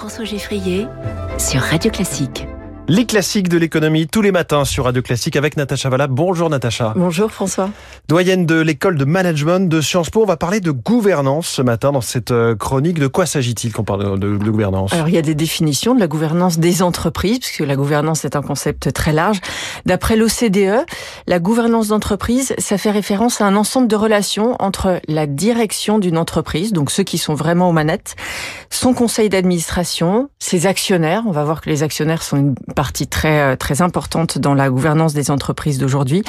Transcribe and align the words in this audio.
François 0.00 0.24
Geffrier 0.24 0.88
sur 1.36 1.60
Radio 1.60 1.90
Classique. 1.90 2.46
Les 2.90 3.06
classiques 3.06 3.48
de 3.48 3.56
l'économie 3.56 4.08
tous 4.08 4.20
les 4.20 4.32
matins 4.32 4.64
sur 4.64 4.86
Radio 4.86 5.00
Classique 5.00 5.36
avec 5.36 5.56
Natacha 5.56 5.88
Valla. 5.88 6.08
Bonjour 6.08 6.50
Natacha. 6.50 6.92
Bonjour 6.96 7.30
François. 7.30 7.70
Doyenne 8.08 8.46
de 8.46 8.56
l'école 8.56 8.96
de 8.96 9.04
management 9.04 9.68
de 9.68 9.80
Sciences 9.80 10.10
Po. 10.10 10.22
On 10.22 10.26
va 10.26 10.36
parler 10.36 10.58
de 10.58 10.72
gouvernance 10.72 11.46
ce 11.46 11.62
matin 11.62 11.92
dans 11.92 12.00
cette 12.00 12.32
euh, 12.32 12.56
chronique. 12.56 12.98
De 12.98 13.06
quoi 13.06 13.26
s'agit-il 13.26 13.72
quand 13.72 13.82
on 13.82 13.84
parle 13.84 14.18
de, 14.18 14.36
de, 14.36 14.50
gouvernance? 14.50 14.92
Alors 14.92 15.06
il 15.06 15.14
y 15.14 15.18
a 15.18 15.22
des 15.22 15.36
définitions 15.36 15.94
de 15.94 16.00
la 16.00 16.08
gouvernance 16.08 16.58
des 16.58 16.82
entreprises, 16.82 17.38
puisque 17.38 17.60
la 17.60 17.76
gouvernance 17.76 18.24
est 18.24 18.34
un 18.34 18.42
concept 18.42 18.92
très 18.92 19.12
large. 19.12 19.38
D'après 19.86 20.16
l'OCDE, 20.16 20.84
la 21.28 21.38
gouvernance 21.38 21.86
d'entreprise, 21.86 22.56
ça 22.58 22.76
fait 22.76 22.90
référence 22.90 23.40
à 23.40 23.46
un 23.46 23.54
ensemble 23.54 23.86
de 23.86 23.94
relations 23.94 24.56
entre 24.58 25.00
la 25.06 25.28
direction 25.28 26.00
d'une 26.00 26.18
entreprise, 26.18 26.72
donc 26.72 26.90
ceux 26.90 27.04
qui 27.04 27.18
sont 27.18 27.34
vraiment 27.34 27.68
aux 27.68 27.72
manettes, 27.72 28.16
son 28.68 28.94
conseil 28.94 29.28
d'administration, 29.28 30.28
ses 30.40 30.66
actionnaires. 30.66 31.22
On 31.28 31.30
va 31.30 31.44
voir 31.44 31.60
que 31.60 31.70
les 31.70 31.84
actionnaires 31.84 32.24
sont 32.24 32.36
une 32.36 32.56
partie 32.80 33.06
très 33.06 33.40
euh, 33.42 33.56
très 33.56 33.82
importante 33.82 34.38
dans 34.38 34.54
la 34.54 34.70
gouvernance 34.70 35.12
des 35.12 35.30
entreprises 35.30 35.76
d'aujourd'hui 35.76 36.22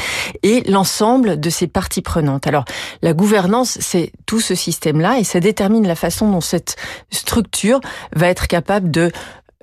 et 0.43 0.69
l'ensemble 0.69 1.39
de 1.39 1.49
ces 1.49 1.65
parties 1.65 2.01
prenantes. 2.01 2.45
Alors 2.45 2.65
la 3.01 3.13
gouvernance, 3.13 3.77
c'est 3.79 4.11
tout 4.25 4.41
ce 4.41 4.53
système-là 4.53 5.17
et 5.17 5.23
ça 5.23 5.39
détermine 5.39 5.87
la 5.87 5.95
façon 5.95 6.29
dont 6.29 6.41
cette 6.41 6.75
structure 7.09 7.79
va 8.13 8.27
être 8.27 8.47
capable 8.47 8.91
de 8.91 9.13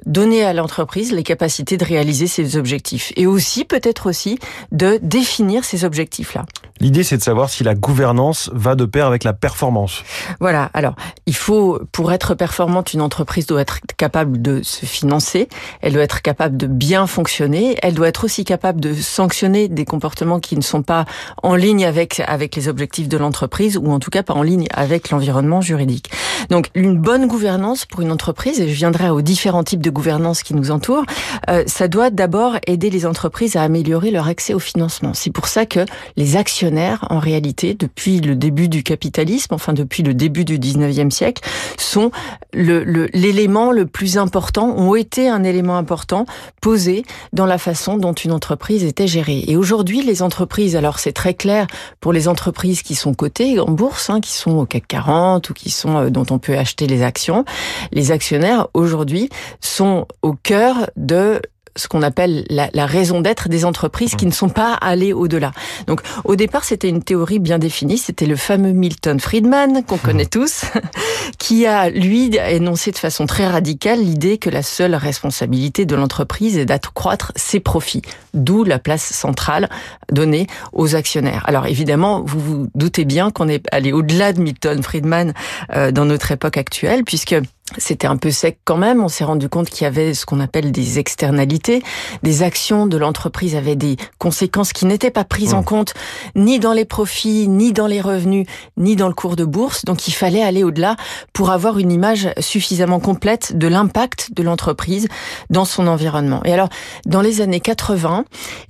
donner 0.08 0.42
à 0.42 0.52
l'entreprise 0.52 1.12
les 1.12 1.22
capacités 1.22 1.76
de 1.76 1.84
réaliser 1.84 2.26
ses 2.26 2.56
objectifs 2.56 3.12
et 3.16 3.26
aussi 3.26 3.64
peut-être 3.64 4.08
aussi 4.08 4.38
de 4.72 4.98
définir 5.02 5.64
ces 5.64 5.84
objectifs-là. 5.84 6.44
L'idée, 6.80 7.02
c'est 7.02 7.16
de 7.16 7.22
savoir 7.22 7.50
si 7.50 7.64
la 7.64 7.74
gouvernance 7.74 8.50
va 8.52 8.76
de 8.76 8.84
pair 8.84 9.06
avec 9.06 9.24
la 9.24 9.32
performance. 9.32 10.04
Voilà. 10.38 10.70
Alors, 10.74 10.94
il 11.26 11.34
faut, 11.34 11.80
pour 11.90 12.12
être 12.12 12.34
performante, 12.34 12.94
une 12.94 13.00
entreprise 13.00 13.46
doit 13.46 13.60
être 13.60 13.80
capable 13.96 14.40
de 14.40 14.62
se 14.62 14.86
financer, 14.86 15.48
elle 15.80 15.94
doit 15.94 16.04
être 16.04 16.22
capable 16.22 16.56
de 16.56 16.68
bien 16.68 17.08
fonctionner, 17.08 17.76
elle 17.82 17.94
doit 17.94 18.06
être 18.06 18.24
aussi 18.24 18.44
capable 18.44 18.80
de 18.80 18.94
sanctionner 18.94 19.68
des 19.68 19.84
comportements 19.84 20.38
qui 20.38 20.56
ne 20.56 20.62
sont 20.62 20.82
pas 20.82 21.04
en 21.42 21.56
ligne 21.56 21.84
avec, 21.84 22.20
avec 22.26 22.54
les 22.54 22.68
objectifs 22.68 23.08
de 23.08 23.16
l'entreprise 23.16 23.76
ou 23.76 23.90
en 23.90 23.98
tout 23.98 24.10
cas 24.10 24.22
pas 24.22 24.34
en 24.34 24.42
ligne 24.42 24.68
avec 24.72 25.10
l'environnement 25.10 25.60
juridique. 25.60 26.10
Donc, 26.48 26.70
une 26.74 26.96
bonne 26.96 27.26
gouvernance 27.26 27.84
pour 27.84 28.00
une 28.00 28.12
entreprise, 28.12 28.60
et 28.60 28.68
je 28.68 28.74
viendrai 28.74 29.10
aux 29.10 29.22
différents 29.22 29.64
types 29.64 29.80
de 29.80 29.90
gouvernance 29.90 30.42
qui 30.42 30.54
nous 30.54 30.70
entourent, 30.70 31.04
euh, 31.50 31.64
ça 31.66 31.88
doit 31.88 32.10
d'abord 32.10 32.56
aider 32.66 32.90
les 32.90 33.06
entreprises 33.06 33.56
à 33.56 33.62
améliorer 33.62 34.10
leur 34.10 34.28
accès 34.28 34.54
au 34.54 34.58
financement. 34.58 35.12
C'est 35.14 35.30
pour 35.30 35.48
ça 35.48 35.66
que 35.66 35.80
les 36.16 36.36
actionnaires, 36.36 37.04
en 37.10 37.18
réalité, 37.18 37.74
depuis 37.74 38.20
le 38.20 38.34
début 38.34 38.68
du 38.68 38.82
capitalisme, 38.82 39.54
enfin 39.54 39.72
depuis 39.72 40.02
le 40.02 40.14
début 40.14 40.44
du 40.44 40.58
19e 40.58 41.10
siècle, 41.10 41.42
sont 41.76 42.10
l'élément 42.54 43.72
le, 43.72 43.80
le 43.80 43.86
plus 43.86 44.18
important, 44.18 44.74
ont 44.76 44.94
été 44.94 45.28
un 45.28 45.44
élément 45.44 45.76
important 45.76 46.26
posé 46.60 47.04
dans 47.32 47.46
la 47.46 47.58
façon 47.58 47.96
dont 47.96 48.12
une 48.12 48.32
entreprise 48.32 48.84
était 48.84 49.06
gérée. 49.06 49.44
Et 49.46 49.56
aujourd'hui, 49.56 50.02
les 50.02 50.22
entreprises, 50.22 50.76
alors 50.76 50.98
c'est 50.98 51.12
très 51.12 51.34
clair 51.34 51.66
pour 52.00 52.12
les 52.12 52.28
entreprises 52.28 52.82
qui 52.82 52.94
sont 52.94 53.14
cotées 53.14 53.60
en 53.60 53.70
bourse, 53.70 54.10
hein, 54.10 54.20
qui 54.20 54.32
sont 54.32 54.52
au 54.52 54.66
CAC 54.66 54.86
40 54.88 55.50
ou 55.50 55.54
qui 55.54 55.70
sont 55.70 55.96
euh, 55.96 56.10
dont 56.10 56.26
on 56.30 56.37
peut 56.38 56.56
acheter 56.56 56.86
les 56.86 57.02
actions, 57.02 57.44
les 57.92 58.12
actionnaires 58.12 58.68
aujourd'hui 58.74 59.28
sont 59.60 60.06
au 60.22 60.32
cœur 60.32 60.90
de 60.96 61.40
ce 61.78 61.88
qu'on 61.88 62.02
appelle 62.02 62.44
la, 62.50 62.68
la 62.74 62.86
raison 62.86 63.20
d'être 63.20 63.48
des 63.48 63.64
entreprises 63.64 64.14
qui 64.14 64.26
ne 64.26 64.32
sont 64.32 64.48
pas 64.48 64.74
allées 64.74 65.12
au-delà. 65.12 65.52
Donc 65.86 66.02
au 66.24 66.36
départ, 66.36 66.64
c'était 66.64 66.88
une 66.88 67.02
théorie 67.02 67.38
bien 67.38 67.58
définie, 67.58 67.98
c'était 67.98 68.26
le 68.26 68.36
fameux 68.36 68.72
Milton 68.72 69.20
Friedman 69.20 69.84
qu'on 69.84 69.96
connaît 69.96 70.26
tous, 70.26 70.64
qui 71.38 71.66
a 71.66 71.88
lui 71.88 72.36
énoncé 72.36 72.90
de 72.90 72.98
façon 72.98 73.26
très 73.26 73.46
radicale 73.46 74.00
l'idée 74.00 74.38
que 74.38 74.50
la 74.50 74.62
seule 74.62 74.94
responsabilité 74.94 75.86
de 75.86 75.94
l'entreprise 75.94 76.58
est 76.58 76.64
d'accroître 76.64 77.32
ses 77.36 77.60
profits, 77.60 78.02
d'où 78.34 78.64
la 78.64 78.78
place 78.78 79.04
centrale 79.04 79.68
donnée 80.10 80.46
aux 80.72 80.94
actionnaires. 80.94 81.42
Alors 81.46 81.66
évidemment, 81.66 82.22
vous 82.24 82.40
vous 82.40 82.68
doutez 82.74 83.04
bien 83.04 83.30
qu'on 83.30 83.48
est 83.48 83.64
allé 83.72 83.92
au-delà 83.92 84.32
de 84.32 84.40
Milton 84.40 84.82
Friedman 84.82 85.32
euh, 85.74 85.92
dans 85.92 86.04
notre 86.04 86.32
époque 86.32 86.56
actuelle, 86.56 87.04
puisque 87.04 87.36
c'était 87.76 88.06
un 88.06 88.16
peu 88.16 88.30
sec 88.30 88.58
quand 88.64 88.76
même. 88.76 89.02
On 89.02 89.08
s'est 89.08 89.24
rendu 89.24 89.48
compte 89.48 89.68
qu'il 89.68 89.84
y 89.84 89.86
avait 89.86 90.14
ce 90.14 90.24
qu'on 90.24 90.40
appelle 90.40 90.72
des 90.72 90.98
externalités. 90.98 91.82
Des 92.22 92.42
actions 92.42 92.86
de 92.86 92.96
l'entreprise 92.96 93.54
avaient 93.54 93.76
des 93.76 93.96
conséquences 94.18 94.72
qui 94.72 94.86
n'étaient 94.86 95.10
pas 95.10 95.24
prises 95.24 95.54
en 95.54 95.60
mmh. 95.60 95.64
compte 95.64 95.94
ni 96.34 96.58
dans 96.58 96.72
les 96.72 96.84
profits, 96.84 97.48
ni 97.48 97.72
dans 97.72 97.86
les 97.86 98.00
revenus, 98.00 98.46
ni 98.76 98.96
dans 98.96 99.08
le 99.08 99.14
cours 99.14 99.36
de 99.36 99.44
bourse. 99.44 99.84
Donc 99.84 100.08
il 100.08 100.12
fallait 100.12 100.42
aller 100.42 100.64
au-delà 100.64 100.96
pour 101.32 101.50
avoir 101.50 101.78
une 101.78 101.92
image 101.92 102.30
suffisamment 102.38 103.00
complète 103.00 103.56
de 103.56 103.68
l'impact 103.68 104.32
de 104.32 104.42
l'entreprise 104.42 105.08
dans 105.50 105.64
son 105.64 105.86
environnement. 105.86 106.40
Et 106.44 106.52
alors, 106.52 106.68
dans 107.06 107.20
les 107.20 107.40
années 107.40 107.60
80, 107.60 108.24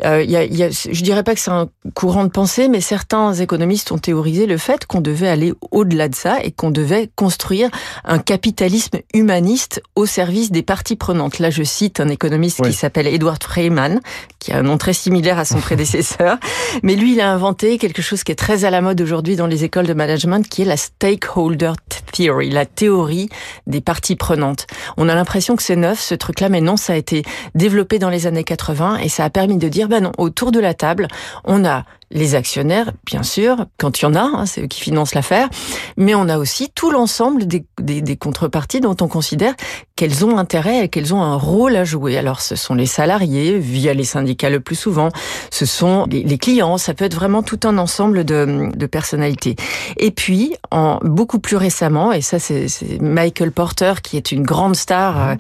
euh, 0.04 0.22
y 0.22 0.36
a, 0.36 0.44
y 0.44 0.62
a, 0.62 0.70
je 0.70 1.02
dirais 1.02 1.22
pas 1.22 1.34
que 1.34 1.40
c'est 1.40 1.50
un 1.50 1.68
courant 1.94 2.24
de 2.24 2.30
pensée, 2.30 2.68
mais 2.68 2.80
certains 2.80 3.34
économistes 3.34 3.92
ont 3.92 3.98
théorisé 3.98 4.46
le 4.46 4.56
fait 4.56 4.86
qu'on 4.86 5.00
devait 5.00 5.28
aller 5.28 5.52
au-delà 5.70 6.08
de 6.08 6.14
ça 6.14 6.38
et 6.42 6.50
qu'on 6.50 6.70
devait 6.70 7.10
construire 7.14 7.70
un 8.04 8.18
capitalisme 8.18 8.87
humaniste 9.14 9.82
au 9.96 10.06
service 10.06 10.50
des 10.50 10.62
parties 10.62 10.96
prenantes. 10.96 11.38
Là, 11.38 11.50
je 11.50 11.62
cite 11.62 12.00
un 12.00 12.08
économiste 12.08 12.62
qui 12.62 12.72
s'appelle 12.72 13.06
Edward 13.06 13.42
Freeman, 13.42 14.00
qui 14.38 14.52
a 14.52 14.58
un 14.58 14.62
nom 14.62 14.78
très 14.78 14.92
similaire 14.92 15.38
à 15.38 15.44
son 15.44 15.60
prédécesseur. 15.60 16.38
Mais 16.82 16.96
lui, 16.96 17.12
il 17.12 17.20
a 17.20 17.32
inventé 17.32 17.78
quelque 17.78 18.02
chose 18.02 18.24
qui 18.24 18.32
est 18.32 18.36
très 18.36 18.64
à 18.64 18.70
la 18.70 18.80
mode 18.80 19.00
aujourd'hui 19.00 19.36
dans 19.36 19.46
les 19.46 19.64
écoles 19.64 19.86
de 19.86 19.94
management, 19.94 20.48
qui 20.48 20.62
est 20.62 20.66
la 20.66 20.76
stakeholder 20.76 21.72
theory, 22.12 22.50
la 22.50 22.66
théorie 22.66 23.28
des 23.66 23.80
parties 23.80 24.16
prenantes. 24.16 24.66
On 24.96 25.08
a 25.08 25.14
l'impression 25.14 25.56
que 25.56 25.62
c'est 25.62 25.76
neuf, 25.76 26.00
ce 26.00 26.14
truc-là, 26.14 26.48
mais 26.48 26.60
non, 26.60 26.76
ça 26.76 26.94
a 26.94 26.96
été 26.96 27.22
développé 27.54 27.98
dans 27.98 28.10
les 28.10 28.26
années 28.26 28.44
80 28.44 28.98
et 28.98 29.08
ça 29.08 29.24
a 29.24 29.30
permis 29.30 29.58
de 29.58 29.68
dire, 29.68 29.88
ben 29.88 30.02
non, 30.02 30.12
autour 30.18 30.52
de 30.52 30.60
la 30.60 30.74
table, 30.74 31.08
on 31.44 31.64
a 31.64 31.84
les 32.10 32.34
actionnaires, 32.34 32.92
bien 33.04 33.22
sûr, 33.22 33.66
quand 33.76 34.00
il 34.00 34.04
y 34.04 34.06
en 34.06 34.14
a, 34.14 34.22
hein, 34.22 34.46
c'est 34.46 34.62
eux 34.62 34.66
qui 34.66 34.80
financent 34.80 35.14
l'affaire, 35.14 35.48
mais 35.96 36.14
on 36.14 36.28
a 36.28 36.38
aussi 36.38 36.70
tout 36.74 36.90
l'ensemble 36.90 37.46
des, 37.46 38.16
contreparties 38.16 38.80
dont 38.80 38.96
on 39.00 39.08
considère 39.08 39.54
qu'elles 39.98 40.24
ont 40.24 40.38
intérêt 40.38 40.84
et 40.84 40.88
qu'elles 40.88 41.12
ont 41.12 41.22
un 41.22 41.34
rôle 41.34 41.74
à 41.74 41.82
jouer. 41.82 42.16
Alors 42.16 42.40
ce 42.40 42.54
sont 42.54 42.76
les 42.76 42.86
salariés, 42.86 43.58
via 43.58 43.94
les 43.94 44.04
syndicats 44.04 44.48
le 44.48 44.60
plus 44.60 44.76
souvent, 44.76 45.08
ce 45.50 45.66
sont 45.66 46.06
les, 46.08 46.38
clients, 46.38 46.78
ça 46.78 46.94
peut 46.94 47.04
être 47.04 47.16
vraiment 47.16 47.42
tout 47.42 47.58
un 47.64 47.78
ensemble 47.78 48.22
de, 48.24 48.70
de 48.72 48.86
personnalités. 48.86 49.56
Et 49.96 50.12
puis, 50.12 50.54
en, 50.70 51.00
beaucoup 51.02 51.40
plus 51.40 51.56
récemment, 51.56 52.12
et 52.12 52.20
ça 52.20 52.38
c'est 52.38 52.68
Michael 53.00 53.50
Porter, 53.50 53.94
qui 54.00 54.16
est 54.16 54.30
une 54.30 54.44
grande 54.44 54.76
star, 54.76 55.30
euh, 55.30 55.34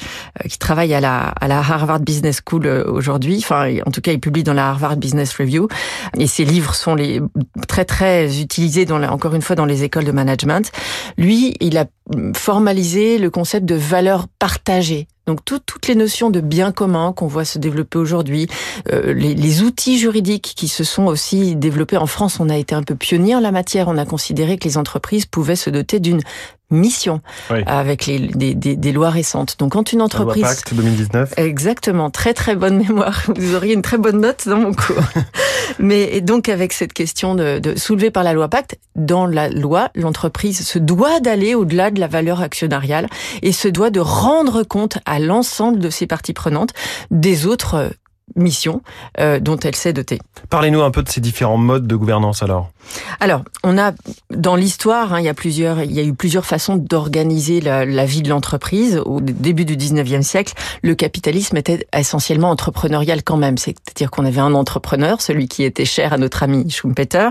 qui 0.48 0.58
travaille 0.58 0.92
à 0.92 1.00
la, 1.00 1.28
à 1.40 1.46
la 1.46 1.58
Harvard 1.58 2.00
Business 2.00 2.40
School 2.44 2.66
euh, 2.66 2.84
aujourd'hui, 2.90 3.36
enfin 3.38 3.72
en 3.86 3.92
tout 3.92 4.00
cas 4.00 4.10
il 4.10 4.18
publie 4.18 4.42
dans 4.42 4.54
la 4.54 4.70
Harvard 4.70 4.96
Business 4.96 5.32
Review, 5.36 5.68
et 6.18 6.26
ses 6.26 6.44
livres 6.44 6.74
sont 6.74 6.96
les 6.96 7.20
très 7.68 7.84
très 7.84 8.40
utilisés 8.40 8.86
dans 8.86 9.00
encore 9.04 9.36
une 9.36 9.42
fois 9.42 9.54
dans 9.54 9.66
les 9.66 9.84
écoles 9.84 10.04
de 10.04 10.10
management. 10.10 10.72
Lui, 11.16 11.54
il 11.60 11.78
a 11.78 11.84
formalisé 12.34 13.18
le 13.18 13.30
concept 13.30 13.66
de 13.66 13.74
valeur 13.74 14.26
partagée. 14.38 15.06
Donc 15.26 15.44
toutes 15.44 15.86
les 15.88 15.94
notions 15.94 16.30
de 16.30 16.40
bien 16.40 16.72
commun 16.72 17.12
qu'on 17.12 17.26
voit 17.26 17.44
se 17.44 17.58
développer 17.58 17.98
aujourd'hui, 17.98 18.46
euh, 18.90 19.12
les, 19.12 19.34
les, 19.34 19.62
outils 19.62 19.98
juridiques 19.98 20.54
qui 20.56 20.68
se 20.68 20.84
sont 20.84 21.04
aussi 21.04 21.54
développés 21.54 21.98
en 21.98 22.06
France, 22.06 22.40
on 22.40 22.48
a 22.48 22.56
été 22.56 22.74
un 22.74 22.82
peu 22.82 22.94
pionnier 22.94 23.34
en 23.34 23.40
la 23.40 23.52
matière. 23.52 23.88
On 23.88 23.98
a 23.98 24.06
considéré 24.06 24.56
que 24.56 24.64
les 24.64 24.78
entreprises 24.78 25.26
pouvaient 25.26 25.54
se 25.54 25.68
doter 25.68 26.00
d'une 26.00 26.22
mission 26.70 27.20
oui. 27.50 27.62
avec 27.66 28.06
les, 28.06 28.18
des, 28.18 28.54
des, 28.54 28.76
des, 28.76 28.92
lois 28.92 29.10
récentes. 29.10 29.56
Donc 29.58 29.72
quand 29.72 29.92
une 29.92 30.02
entreprise... 30.02 30.42
La 30.42 30.48
loi 30.48 30.56
Pacte 30.56 30.74
2019. 30.74 31.34
Exactement, 31.36 32.10
très 32.10 32.34
très 32.34 32.56
bonne 32.56 32.76
mémoire. 32.78 33.22
Vous 33.36 33.54
auriez 33.54 33.74
une 33.74 33.82
très 33.82 33.98
bonne 33.98 34.20
note 34.20 34.46
dans 34.46 34.58
mon 34.58 34.72
cours. 34.72 34.96
Mais 35.78 36.14
et 36.14 36.20
donc 36.20 36.48
avec 36.48 36.72
cette 36.72 36.92
question 36.92 37.34
de, 37.34 37.58
de 37.58 37.78
soulevée 37.78 38.10
par 38.10 38.22
la 38.22 38.32
loi 38.32 38.48
Pacte, 38.48 38.78
dans 38.96 39.26
la 39.26 39.48
loi, 39.48 39.90
l'entreprise 39.94 40.66
se 40.66 40.78
doit 40.78 41.20
d'aller 41.20 41.54
au-delà 41.54 41.90
de 41.90 42.00
la 42.00 42.06
valeur 42.06 42.42
actionnariale 42.42 43.08
et 43.42 43.52
se 43.52 43.68
doit 43.68 43.90
de 43.90 44.00
rendre 44.00 44.62
compte 44.62 44.98
à 45.06 45.18
l'ensemble 45.18 45.78
de 45.78 45.90
ses 45.90 46.06
parties 46.06 46.32
prenantes 46.32 46.72
des 47.10 47.46
autres 47.46 47.90
mission 48.36 48.82
euh, 49.18 49.40
dont 49.40 49.58
elle 49.58 49.74
s'est 49.74 49.92
dotée. 49.92 50.20
Parlez-nous 50.50 50.82
un 50.82 50.90
peu 50.90 51.02
de 51.02 51.08
ces 51.08 51.20
différents 51.20 51.56
modes 51.56 51.86
de 51.86 51.96
gouvernance 51.96 52.42
alors. 52.42 52.70
Alors, 53.20 53.42
on 53.64 53.76
a 53.76 53.92
dans 54.30 54.56
l'histoire, 54.56 55.12
hein, 55.12 55.20
il 55.20 55.24
y 55.24 55.28
a 55.28 55.34
plusieurs, 55.34 55.82
il 55.82 55.92
y 55.92 56.00
a 56.00 56.02
eu 56.02 56.14
plusieurs 56.14 56.46
façons 56.46 56.76
d'organiser 56.76 57.60
la, 57.60 57.84
la, 57.84 58.04
vie 58.04 58.22
de 58.22 58.28
l'entreprise. 58.28 59.00
Au 59.04 59.20
début 59.20 59.64
du 59.64 59.76
19e 59.76 60.22
siècle, 60.22 60.54
le 60.82 60.94
capitalisme 60.94 61.56
était 61.56 61.86
essentiellement 61.94 62.50
entrepreneurial 62.50 63.22
quand 63.22 63.36
même. 63.36 63.58
C'est-à-dire 63.58 64.10
qu'on 64.10 64.24
avait 64.24 64.40
un 64.40 64.54
entrepreneur, 64.54 65.20
celui 65.20 65.48
qui 65.48 65.64
était 65.64 65.84
cher 65.84 66.12
à 66.12 66.18
notre 66.18 66.42
ami 66.42 66.70
Schumpeter, 66.70 67.30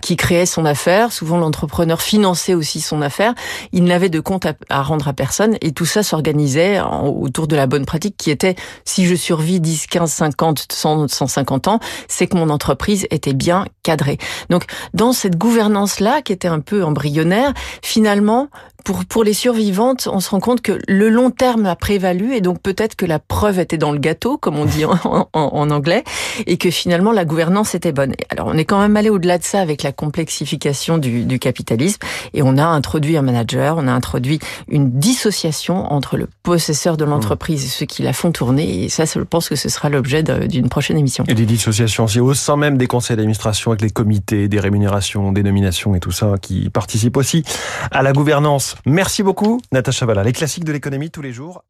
qui 0.00 0.16
créait 0.16 0.46
son 0.46 0.64
affaire. 0.64 1.12
Souvent, 1.12 1.36
l'entrepreneur 1.36 2.00
finançait 2.00 2.54
aussi 2.54 2.80
son 2.80 3.02
affaire. 3.02 3.34
Il 3.72 3.84
n'avait 3.84 4.08
de 4.08 4.20
compte 4.20 4.46
à, 4.46 4.54
à, 4.70 4.82
rendre 4.82 5.08
à 5.08 5.12
personne 5.12 5.56
et 5.60 5.72
tout 5.72 5.86
ça 5.86 6.02
s'organisait 6.02 6.80
autour 6.80 7.46
de 7.46 7.56
la 7.56 7.66
bonne 7.66 7.84
pratique 7.84 8.16
qui 8.16 8.30
était 8.30 8.56
si 8.84 9.06
je 9.06 9.14
survis 9.14 9.60
10, 9.60 9.86
15, 9.86 10.10
50 10.10 10.35
50, 10.36 10.66
100, 10.70 11.08
150 11.08 11.68
ans, 11.68 11.80
c'est 12.08 12.26
que 12.26 12.36
mon 12.36 12.50
entreprise 12.50 13.06
était 13.10 13.32
bien 13.32 13.66
cadrée. 13.82 14.18
Donc, 14.50 14.64
dans 14.94 15.12
cette 15.12 15.36
gouvernance-là, 15.36 16.22
qui 16.22 16.32
était 16.32 16.48
un 16.48 16.60
peu 16.60 16.84
embryonnaire, 16.84 17.52
finalement, 17.82 18.48
pour, 18.86 19.04
pour 19.04 19.24
les 19.24 19.32
survivantes, 19.32 20.08
on 20.10 20.20
se 20.20 20.30
rend 20.30 20.38
compte 20.38 20.60
que 20.60 20.78
le 20.86 21.08
long 21.08 21.32
terme 21.32 21.66
a 21.66 21.74
prévalu 21.74 22.34
et 22.36 22.40
donc 22.40 22.60
peut-être 22.60 22.94
que 22.94 23.04
la 23.04 23.18
preuve 23.18 23.58
était 23.58 23.78
dans 23.78 23.90
le 23.90 23.98
gâteau, 23.98 24.38
comme 24.38 24.56
on 24.56 24.64
dit 24.64 24.84
en, 24.84 25.28
en, 25.32 25.70
anglais, 25.72 26.04
et 26.46 26.56
que 26.56 26.70
finalement 26.70 27.10
la 27.10 27.24
gouvernance 27.24 27.74
était 27.74 27.90
bonne. 27.90 28.14
Alors 28.30 28.46
on 28.46 28.56
est 28.56 28.64
quand 28.64 28.80
même 28.80 28.96
allé 28.96 29.10
au-delà 29.10 29.38
de 29.38 29.42
ça 29.42 29.60
avec 29.60 29.82
la 29.82 29.90
complexification 29.90 30.98
du, 30.98 31.24
du 31.24 31.40
capitalisme 31.40 31.98
et 32.32 32.42
on 32.42 32.56
a 32.58 32.64
introduit 32.64 33.16
un 33.16 33.22
manager, 33.22 33.76
on 33.76 33.88
a 33.88 33.92
introduit 33.92 34.38
une 34.68 34.92
dissociation 34.92 35.92
entre 35.92 36.16
le 36.16 36.28
possesseur 36.44 36.96
de 36.96 37.04
l'entreprise 37.04 37.64
et 37.64 37.68
ceux 37.68 37.86
qui 37.86 38.04
la 38.04 38.12
font 38.12 38.30
tourner. 38.30 38.84
Et 38.84 38.88
ça, 38.88 39.04
je 39.04 39.18
pense 39.18 39.48
que 39.48 39.56
ce 39.56 39.68
sera 39.68 39.88
l'objet 39.88 40.22
d'une 40.48 40.68
prochaine 40.68 40.98
émission. 40.98 41.24
Et 41.28 41.34
des 41.34 41.46
dissociations 41.46 42.04
aussi 42.04 42.20
au 42.20 42.34
sein 42.34 42.56
même 42.56 42.76
des 42.78 42.86
conseils 42.86 43.16
d'administration 43.16 43.70
avec 43.70 43.82
les 43.82 43.90
comités, 43.90 44.48
des 44.48 44.60
rémunérations, 44.60 45.32
des 45.32 45.42
nominations 45.42 45.94
et 45.94 46.00
tout 46.00 46.12
ça 46.12 46.34
qui 46.40 46.70
participent 46.70 47.16
aussi 47.16 47.44
à 47.90 48.02
la 48.02 48.12
gouvernance. 48.12 48.76
Merci 48.86 49.22
beaucoup, 49.22 49.60
Natacha 49.72 50.06
Valla. 50.06 50.24
Les 50.24 50.32
classiques 50.32 50.64
de 50.64 50.72
l'économie 50.72 51.10
tous 51.10 51.22
les 51.22 51.32
jours. 51.32 51.62